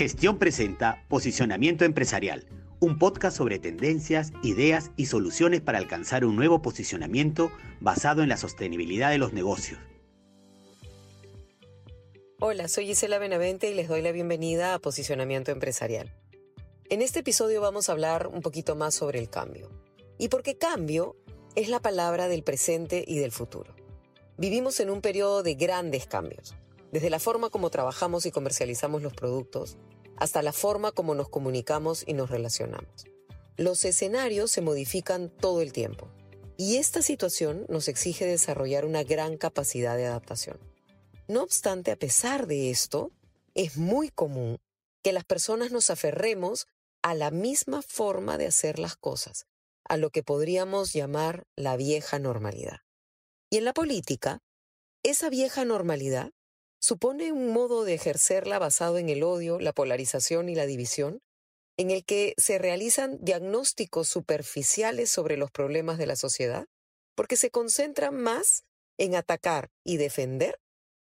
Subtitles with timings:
[0.00, 2.46] Gestión presenta Posicionamiento Empresarial,
[2.80, 8.38] un podcast sobre tendencias, ideas y soluciones para alcanzar un nuevo posicionamiento basado en la
[8.38, 9.78] sostenibilidad de los negocios.
[12.38, 16.10] Hola, soy Gisela Benavente y les doy la bienvenida a Posicionamiento Empresarial.
[16.88, 19.68] En este episodio vamos a hablar un poquito más sobre el cambio.
[20.16, 21.14] Y porque cambio
[21.56, 23.76] es la palabra del presente y del futuro.
[24.38, 26.54] Vivimos en un periodo de grandes cambios
[26.92, 29.76] desde la forma como trabajamos y comercializamos los productos
[30.16, 33.06] hasta la forma como nos comunicamos y nos relacionamos.
[33.56, 36.08] Los escenarios se modifican todo el tiempo
[36.56, 40.58] y esta situación nos exige desarrollar una gran capacidad de adaptación.
[41.26, 43.12] No obstante, a pesar de esto,
[43.54, 44.58] es muy común
[45.02, 46.66] que las personas nos aferremos
[47.02, 49.46] a la misma forma de hacer las cosas,
[49.84, 52.80] a lo que podríamos llamar la vieja normalidad.
[53.48, 54.42] Y en la política,
[55.02, 56.32] esa vieja normalidad
[56.80, 61.20] supone un modo de ejercerla basado en el odio, la polarización y la división,
[61.76, 66.66] en el que se realizan diagnósticos superficiales sobre los problemas de la sociedad,
[67.14, 68.64] porque se concentra más
[68.98, 70.58] en atacar y defender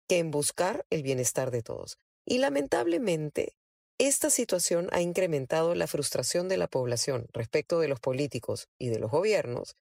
[0.07, 1.97] que en buscar el bienestar de todos.
[2.25, 3.55] Y lamentablemente,
[3.99, 8.99] esta situación ha incrementado la frustración de la población respecto de los políticos y de
[8.99, 9.75] los gobiernos,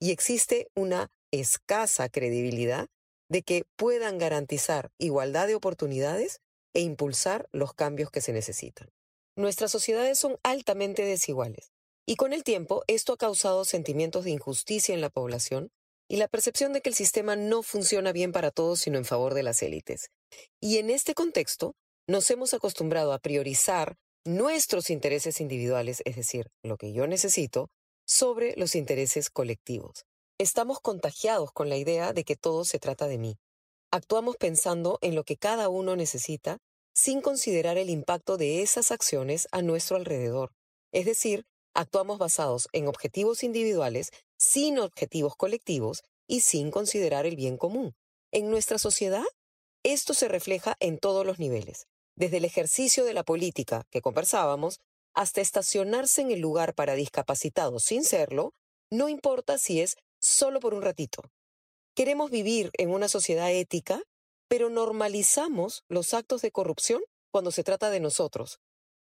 [0.00, 2.88] y existe una escasa credibilidad
[3.28, 6.40] de que puedan garantizar igualdad de oportunidades
[6.74, 8.90] e impulsar los cambios que se necesitan.
[9.36, 11.70] Nuestras sociedades son altamente desiguales
[12.06, 15.70] y con el tiempo esto ha causado sentimientos de injusticia en la población
[16.08, 19.34] y la percepción de que el sistema no funciona bien para todos sino en favor
[19.34, 20.10] de las élites.
[20.60, 21.74] Y en este contexto
[22.06, 27.68] nos hemos acostumbrado a priorizar nuestros intereses individuales, es decir, lo que yo necesito,
[28.06, 30.06] sobre los intereses colectivos.
[30.40, 33.38] Estamos contagiados con la idea de que todo se trata de mí.
[33.90, 36.58] Actuamos pensando en lo que cada uno necesita
[36.94, 40.52] sin considerar el impacto de esas acciones a nuestro alrededor.
[40.92, 47.56] Es decir, actuamos basados en objetivos individuales, sin objetivos colectivos y sin considerar el bien
[47.56, 47.96] común.
[48.30, 49.26] En nuestra sociedad,
[49.82, 54.78] esto se refleja en todos los niveles, desde el ejercicio de la política que conversábamos,
[55.14, 58.52] hasta estacionarse en el lugar para discapacitados sin serlo,
[58.90, 59.96] no importa si es
[60.28, 61.22] solo por un ratito.
[61.94, 64.02] Queremos vivir en una sociedad ética,
[64.46, 68.60] pero normalizamos los actos de corrupción cuando se trata de nosotros,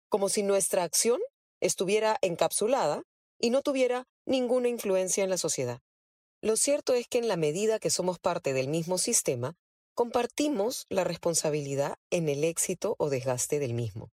[0.08, 1.20] como si nuestra acción
[1.60, 3.02] estuviera encapsulada
[3.38, 5.80] y no tuviera ninguna influencia en la sociedad.
[6.40, 9.56] Lo cierto es que en la medida que somos parte del mismo sistema,
[9.94, 14.10] compartimos la responsabilidad en el éxito o desgaste del mismo.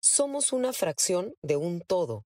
[0.00, 2.24] Somos una fracción de un todo,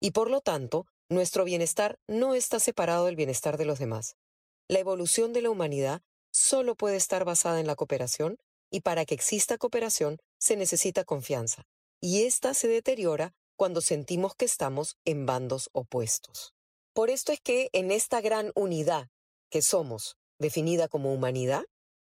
[0.00, 4.16] y por lo tanto nuestro bienestar no está separado del bienestar de los demás.
[4.68, 8.36] La evolución de la humanidad solo puede estar basada en la cooperación
[8.70, 11.64] y para que exista cooperación se necesita confianza.
[12.00, 16.54] Y esta se deteriora cuando sentimos que estamos en bandos opuestos.
[16.92, 19.08] Por esto es que en esta gran unidad
[19.50, 21.64] que somos, definida como humanidad,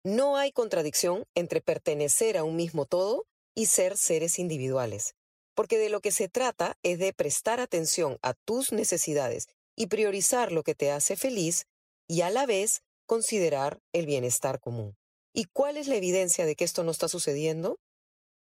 [0.03, 5.15] no hay contradicción entre pertenecer a un mismo todo y ser seres individuales
[5.59, 10.53] porque de lo que se trata es de prestar atención a tus necesidades y priorizar
[10.53, 11.65] lo que te hace feliz
[12.07, 14.95] y a la vez considerar el bienestar común.
[15.33, 17.77] ¿Y cuál es la evidencia de que esto no está sucediendo?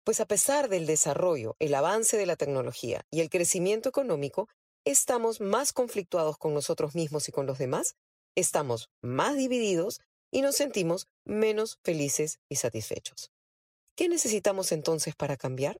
[0.03, 4.49] Pues a pesar del desarrollo, el avance de la tecnología y el crecimiento económico,
[4.83, 7.93] estamos más conflictuados con nosotros mismos y con los demás,
[8.33, 10.01] estamos más divididos
[10.31, 13.29] y nos sentimos menos felices y satisfechos.
[13.95, 15.79] ¿Qué necesitamos entonces para cambiar?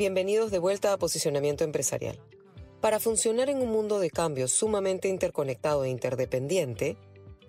[0.00, 2.18] Bienvenidos de vuelta a Posicionamiento Empresarial.
[2.80, 6.96] Para funcionar en un mundo de cambios sumamente interconectado e interdependiente,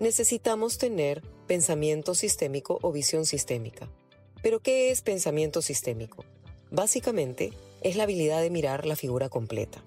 [0.00, 3.90] necesitamos tener pensamiento sistémico o visión sistémica.
[4.42, 6.26] Pero, ¿qué es pensamiento sistémico?
[6.70, 9.82] Básicamente, es la habilidad de mirar la figura completa.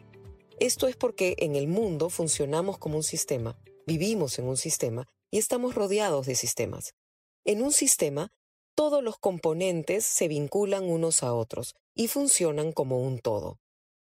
[0.60, 5.38] Esto es porque en el mundo funcionamos como un sistema, vivimos en un sistema y
[5.38, 6.96] estamos rodeados de sistemas.
[7.44, 8.32] En un sistema
[8.76, 13.60] todos los componentes se vinculan unos a otros y funcionan como un todo.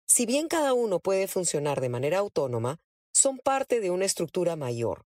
[0.07, 2.81] Si bien cada uno puede funcionar de manera autónoma,
[3.13, 5.05] son parte de una estructura mayor.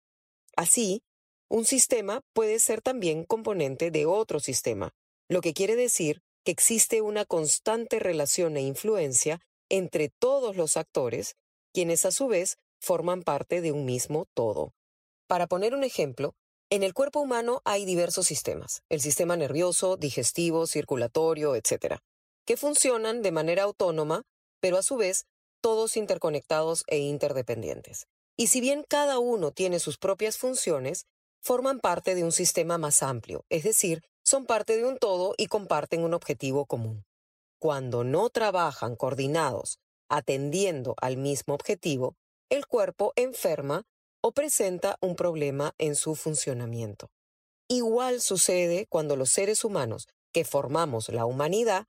[0.56, 1.02] Así,
[1.48, 4.92] Un sistema puede ser también componente de otro sistema,
[5.28, 11.36] lo que quiere decir que existe una constante relación e influencia entre todos los actores,
[11.72, 14.72] quienes a su vez forman parte de un mismo todo.
[15.26, 16.34] Para poner un ejemplo,
[16.74, 21.98] en el cuerpo humano hay diversos sistemas, el sistema nervioso, digestivo, circulatorio, etc.,
[22.44, 24.24] que funcionan de manera autónoma,
[24.58, 25.26] pero a su vez
[25.60, 28.08] todos interconectados e interdependientes.
[28.36, 31.06] Y si bien cada uno tiene sus propias funciones,
[31.40, 35.46] forman parte de un sistema más amplio, es decir, son parte de un todo y
[35.46, 37.04] comparten un objetivo común.
[37.60, 39.78] Cuando no trabajan coordinados,
[40.08, 42.16] atendiendo al mismo objetivo,
[42.48, 43.84] el cuerpo enferma
[44.26, 47.10] o presenta un problema en su funcionamiento.
[47.68, 51.84] Igual sucede cuando los seres humanos que formamos la humanidad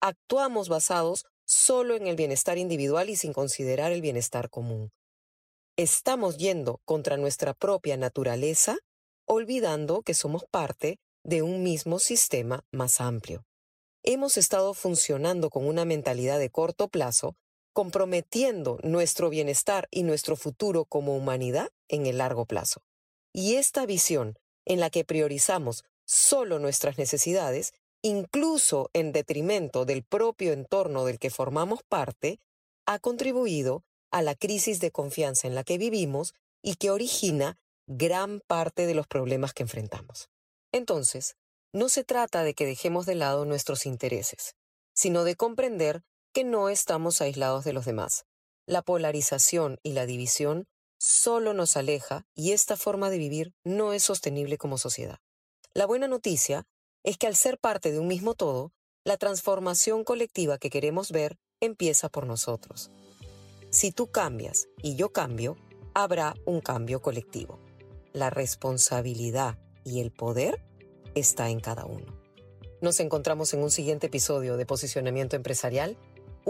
[0.00, 4.92] actuamos basados solo en el bienestar individual y sin considerar el bienestar común.
[5.76, 8.78] Estamos yendo contra nuestra propia naturaleza
[9.26, 13.42] olvidando que somos parte de un mismo sistema más amplio.
[14.04, 17.34] Hemos estado funcionando con una mentalidad de corto plazo,
[17.72, 22.82] comprometiendo nuestro bienestar y nuestro futuro como humanidad en el largo plazo.
[23.32, 27.72] Y esta visión, en la que priorizamos solo nuestras necesidades,
[28.02, 32.40] incluso en detrimento del propio entorno del que formamos parte,
[32.86, 38.40] ha contribuido a la crisis de confianza en la que vivimos y que origina gran
[38.46, 40.28] parte de los problemas que enfrentamos.
[40.72, 41.36] Entonces,
[41.72, 44.56] no se trata de que dejemos de lado nuestros intereses,
[44.92, 46.02] sino de comprender
[46.32, 48.24] que no estamos aislados de los demás.
[48.66, 50.66] La polarización y la división
[50.98, 55.18] solo nos aleja y esta forma de vivir no es sostenible como sociedad.
[55.72, 56.66] La buena noticia
[57.02, 58.72] es que al ser parte de un mismo todo,
[59.04, 62.90] la transformación colectiva que queremos ver empieza por nosotros.
[63.70, 65.56] Si tú cambias y yo cambio,
[65.94, 67.58] habrá un cambio colectivo
[68.12, 70.62] la responsabilidad y el poder
[71.14, 72.18] está en cada uno.
[72.80, 75.96] Nos encontramos en un siguiente episodio de Posicionamiento Empresarial,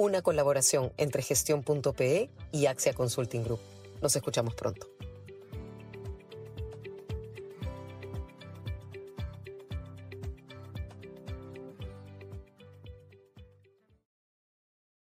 [0.01, 3.61] una colaboración entre gestión.pe y Axia Consulting Group.
[4.01, 4.89] Nos escuchamos pronto.